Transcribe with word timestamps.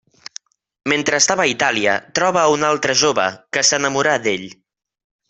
Mentre 0.93 1.19
estava 1.23 1.43
a 1.43 1.51
Itàlia 1.51 1.93
troba 2.19 2.41
a 2.45 2.49
una 2.55 2.71
altra 2.73 2.97
jove, 3.03 3.27
que 3.55 3.65
s'enamorà 3.69 4.17
d'ell. 4.25 4.49